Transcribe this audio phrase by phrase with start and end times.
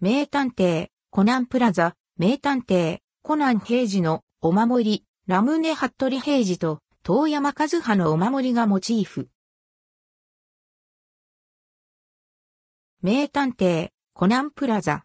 [0.00, 9.28] 名探偵、コナンプラザ、名探偵、コナン平治のお守り、ラムネ服部平治と遠山和葉のお守りがモチーフ。
[13.02, 15.04] 名探偵、コナンプラザ。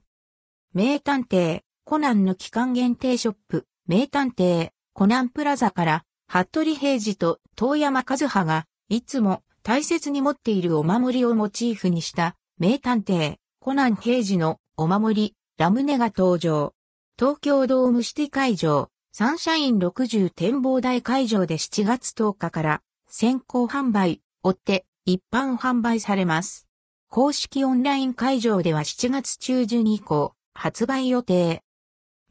[0.75, 16.73] 名探偵、コナンの期間限定ショップ、名探偵、コナンプラザから、服部平治と遠山和葉が、いつも大切に持っているお守りをモチーフにした、名探偵、コナン平治のお守り、ラムネが登場。
[17.19, 26.67] 東京ドームシティ会場、サンシャイン60展望台会場で7月10日から先行販売、追って一般販売されます。
[27.07, 31.61] 公式オンライン会場では7月中旬以降発売予定。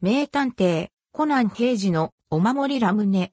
[0.01, 3.31] 名探偵、コナン平治のお守りラムネ。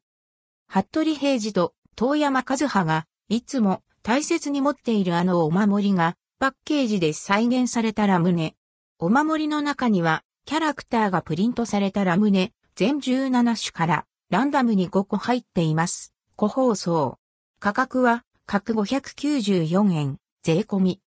[0.69, 8.55] 服部平治と遠山和葉がいつも大切に持っているあのお守りがパッケージで再現されたラムネ。
[9.03, 16.13] お守りの中にはキャラクターがプリントされたラムネ、全17種からランダムに5個入っています。
[16.37, 17.19] 個包装。
[17.61, 21.01] 価格は各594円、税込み。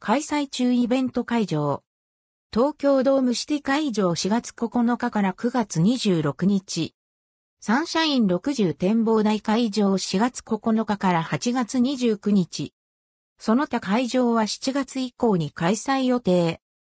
[0.00, 1.82] 開催中イベント会場。
[2.50, 6.94] 東京ドームシティ会場4月9日から9月26日。
[7.60, 12.72] サンシャイン60展望台会場4月9日から8月29日。
[13.38, 16.62] その他会場は7月以降に開催予定。